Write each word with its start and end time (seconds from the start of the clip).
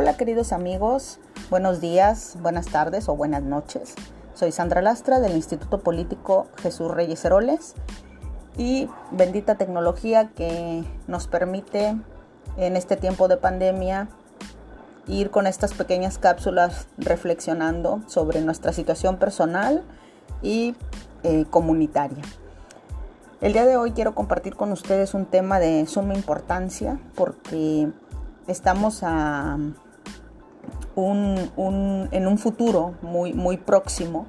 Hola 0.00 0.16
queridos 0.16 0.52
amigos, 0.52 1.18
buenos 1.50 1.80
días, 1.80 2.36
buenas 2.40 2.66
tardes 2.66 3.08
o 3.08 3.16
buenas 3.16 3.42
noches. 3.42 3.96
Soy 4.32 4.52
Sandra 4.52 4.80
Lastra 4.80 5.18
del 5.18 5.32
Instituto 5.32 5.80
Político 5.80 6.46
Jesús 6.62 6.88
Reyes 6.88 7.24
Heroles 7.24 7.74
y 8.56 8.88
bendita 9.10 9.56
tecnología 9.56 10.30
que 10.36 10.84
nos 11.08 11.26
permite 11.26 11.96
en 12.56 12.76
este 12.76 12.94
tiempo 12.94 13.26
de 13.26 13.38
pandemia 13.38 14.06
ir 15.08 15.32
con 15.32 15.48
estas 15.48 15.74
pequeñas 15.74 16.18
cápsulas 16.18 16.86
reflexionando 16.96 18.00
sobre 18.06 18.40
nuestra 18.40 18.72
situación 18.72 19.16
personal 19.16 19.82
y 20.42 20.76
eh, 21.24 21.44
comunitaria. 21.50 22.22
El 23.40 23.52
día 23.52 23.66
de 23.66 23.76
hoy 23.76 23.90
quiero 23.90 24.14
compartir 24.14 24.54
con 24.54 24.70
ustedes 24.70 25.12
un 25.14 25.26
tema 25.26 25.58
de 25.58 25.86
suma 25.88 26.14
importancia 26.14 27.00
porque 27.16 27.88
estamos 28.46 29.02
a 29.02 29.58
en 30.98 32.26
un 32.26 32.38
futuro 32.38 32.94
muy, 33.02 33.32
muy 33.32 33.56
próximo. 33.56 34.26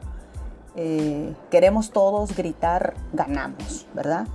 Eh, 0.75 1.33
queremos 1.49 1.91
todos 1.91 2.35
gritar 2.35 2.93
ganamos, 3.11 3.87
¿verdad? 3.93 4.27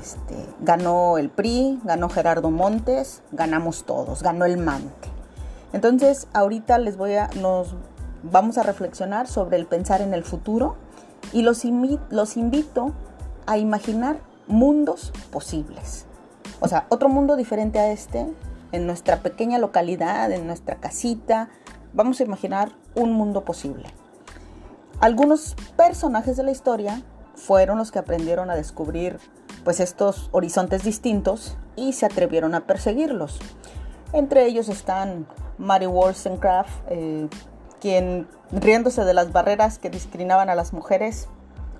Este, 0.00 0.34
ganó 0.60 1.18
el 1.18 1.30
PRI, 1.30 1.80
ganó 1.84 2.08
Gerardo 2.08 2.50
Montes, 2.50 3.22
ganamos 3.32 3.84
todos, 3.84 4.22
ganó 4.22 4.44
el 4.44 4.58
MANTE. 4.58 5.08
Entonces, 5.72 6.28
ahorita 6.32 6.78
les 6.78 6.96
voy 6.96 7.14
a, 7.14 7.28
nos 7.40 7.74
vamos 8.22 8.58
a 8.58 8.62
reflexionar 8.62 9.28
sobre 9.28 9.56
el 9.56 9.66
pensar 9.66 10.00
en 10.00 10.14
el 10.14 10.24
futuro 10.24 10.76
y 11.32 11.42
los, 11.42 11.62
los 12.10 12.36
invito 12.36 12.92
a 13.46 13.58
imaginar 13.58 14.18
mundos 14.46 15.12
posibles. 15.30 16.06
O 16.60 16.68
sea, 16.68 16.86
otro 16.88 17.08
mundo 17.08 17.36
diferente 17.36 17.78
a 17.78 17.92
este, 17.92 18.26
en 18.72 18.86
nuestra 18.86 19.18
pequeña 19.18 19.58
localidad, 19.58 20.30
en 20.32 20.46
nuestra 20.46 20.76
casita. 20.76 21.48
Vamos 21.92 22.20
a 22.20 22.24
imaginar 22.24 22.72
un 22.94 23.12
mundo 23.12 23.44
posible. 23.44 23.88
Algunos 25.00 25.54
personajes 25.76 26.36
de 26.36 26.42
la 26.42 26.50
historia 26.50 27.02
fueron 27.34 27.78
los 27.78 27.92
que 27.92 27.98
aprendieron 27.98 28.50
a 28.50 28.56
descubrir 28.56 29.18
pues 29.64 29.80
estos 29.80 30.28
horizontes 30.32 30.82
distintos 30.82 31.56
y 31.76 31.92
se 31.92 32.06
atrevieron 32.06 32.54
a 32.54 32.66
perseguirlos. 32.66 33.38
Entre 34.12 34.46
ellos 34.46 34.68
están 34.68 35.26
Mary 35.58 35.86
Wollstonecraft, 35.86 36.70
eh, 36.88 37.28
quien 37.80 38.26
riéndose 38.50 39.04
de 39.04 39.14
las 39.14 39.32
barreras 39.32 39.78
que 39.78 39.90
discriminaban 39.90 40.50
a 40.50 40.54
las 40.54 40.72
mujeres, 40.72 41.28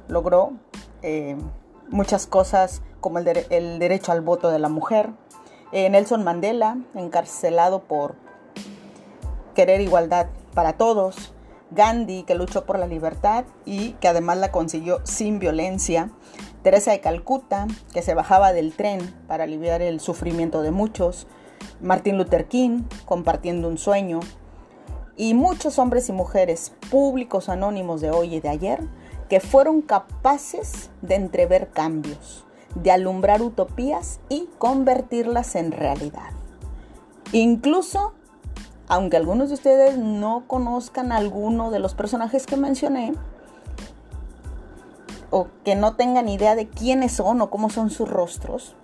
logró 0.09 0.53
eh, 1.03 1.37
muchas 1.89 2.27
cosas 2.27 2.83
como 3.01 3.19
el, 3.19 3.79
derecho 3.79 4.13
al 4.13 4.21
voto 4.21 4.51
de 4.51 4.59
la 4.59 4.69
mujer. 4.69 5.11
Eh, 5.71 5.91
Nelson 5.91 6.25
Mandela, 6.25 6.79
encarcelado 6.95 7.81
por 7.81 8.15
querer 9.55 9.81
igualdad 9.81 10.27
para 10.55 10.75
todos. 10.75 11.35
Gandhi, 11.71 12.23
que 12.23 12.35
luchó 12.35 12.65
por 12.65 12.79
la 12.79 12.87
libertad 12.87 13.45
y 13.67 13.93
que 13.95 14.09
además 14.09 14.39
la 14.39 14.51
consiguió 14.51 15.01
sin 15.05 15.39
violencia. 15.39 16.11
Teresa 16.63 16.93
de 16.93 17.01
Calcuta, 17.01 17.67
que 17.93 18.03
se 18.03 18.15
bajaba 18.15 18.53
del 18.53 18.73
tren 18.75 19.15
para 19.27 19.45
aliviar 19.45 19.83
el 19.83 20.01
sufrimiento 20.01 20.63
de 20.63 20.71
muchos. 20.71 21.27
Martin 21.81 22.17
Luther 22.17 22.47
King, 22.47 22.85
compartiendo 23.05 23.69
un 23.69 23.77
sueño. 23.77 24.21
Y 25.17 25.35
muchos 25.35 25.79
hombres 25.79 26.09
y 26.09 26.13
mujeres 26.13 26.73
públicos 26.91 27.49
anónimos 27.49 28.01
de 28.01 28.11
hoy 28.11 28.37
y 28.37 28.41
de 28.41 28.49
ayer 28.49 28.81
que 29.29 29.41
fueron 29.41 29.83
capaces 29.83 30.91
de 31.03 31.17
entrever 31.17 31.71
cambios, 31.71 32.47
de 32.83 32.91
alumbrar 32.91 33.43
utopías 33.43 34.21
y 34.29 34.49
convertirlas 34.59 35.55
en 35.57 35.73
realidad. 35.73 36.31
Incluso, 37.33 38.13
aunque 38.89 39.17
algunos 39.17 39.49
de 39.49 39.55
ustedes 39.55 39.99
no 39.99 40.45
conozcan 40.47 41.13
alguno 41.13 41.71
de 41.71 41.79
los 41.79 41.95
personajes 41.95 42.47
que 42.47 42.57
mencioné, 42.57 43.15
o 45.31 45.49
que 45.65 45.75
no 45.75 45.95
tengan 45.95 46.29
idea 46.29 46.55
de 46.55 46.69
quiénes 46.69 47.13
son 47.13 47.41
o 47.43 47.51
cómo 47.51 47.69
son 47.71 47.91
sus 47.91 48.09
rostros, 48.09 48.75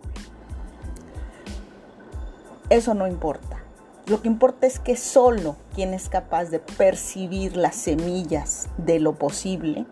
eso 2.70 2.94
no 2.94 3.06
importa. 3.06 3.62
Lo 4.06 4.20
que 4.20 4.28
importa 4.28 4.66
es 4.66 4.78
que 4.78 4.96
solo 4.96 5.56
quien 5.74 5.94
es 5.94 6.10
capaz 6.10 6.46
de 6.46 6.58
percibir 6.58 7.56
las 7.56 7.74
semillas 7.74 8.68
de 8.76 9.00
lo 9.00 9.14
posible 9.14 9.86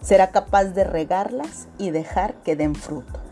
será 0.00 0.30
capaz 0.30 0.66
de 0.66 0.84
regarlas 0.84 1.66
y 1.76 1.90
dejar 1.90 2.34
que 2.42 2.54
den 2.54 2.76
fruto. 2.76 3.27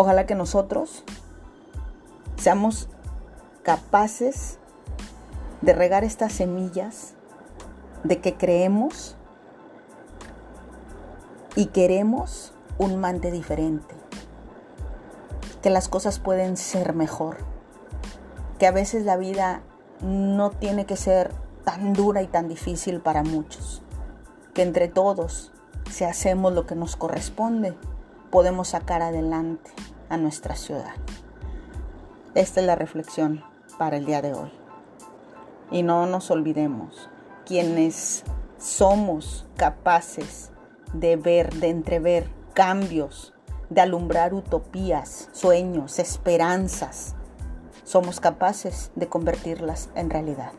Ojalá 0.00 0.24
que 0.24 0.34
nosotros 0.34 1.04
seamos 2.38 2.88
capaces 3.62 4.56
de 5.60 5.74
regar 5.74 6.04
estas 6.04 6.32
semillas 6.32 7.12
de 8.02 8.18
que 8.18 8.38
creemos 8.38 9.14
y 11.54 11.66
queremos 11.66 12.54
un 12.78 12.98
mante 12.98 13.30
diferente, 13.30 13.94
que 15.60 15.68
las 15.68 15.90
cosas 15.90 16.18
pueden 16.18 16.56
ser 16.56 16.94
mejor, 16.94 17.36
que 18.58 18.66
a 18.66 18.72
veces 18.72 19.04
la 19.04 19.18
vida 19.18 19.60
no 20.00 20.50
tiene 20.50 20.86
que 20.86 20.96
ser 20.96 21.30
tan 21.66 21.92
dura 21.92 22.22
y 22.22 22.26
tan 22.26 22.48
difícil 22.48 23.02
para 23.02 23.22
muchos 23.22 23.82
que 24.54 24.62
entre 24.62 24.88
todos, 24.88 25.52
si 25.90 26.04
hacemos 26.04 26.54
lo 26.54 26.64
que 26.64 26.74
nos 26.74 26.96
corresponde, 26.96 27.76
podemos 28.30 28.68
sacar 28.68 29.02
adelante 29.02 29.70
a 30.08 30.16
nuestra 30.16 30.56
ciudad. 30.56 30.94
Esta 32.34 32.60
es 32.60 32.66
la 32.66 32.76
reflexión 32.76 33.42
para 33.78 33.96
el 33.96 34.06
día 34.06 34.22
de 34.22 34.34
hoy. 34.34 34.52
Y 35.70 35.82
no 35.82 36.06
nos 36.06 36.30
olvidemos, 36.30 37.08
quienes 37.44 38.24
somos 38.58 39.46
capaces 39.56 40.50
de 40.92 41.16
ver, 41.16 41.54
de 41.54 41.68
entrever 41.68 42.30
cambios, 42.54 43.32
de 43.68 43.80
alumbrar 43.80 44.34
utopías, 44.34 45.28
sueños, 45.32 45.98
esperanzas, 45.98 47.14
somos 47.84 48.20
capaces 48.20 48.92
de 48.94 49.08
convertirlas 49.08 49.90
en 49.96 50.10
realidad. 50.10 50.52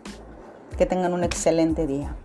Que 0.78 0.86
tengan 0.86 1.14
un 1.14 1.24
excelente 1.24 1.88
día. 1.88 2.16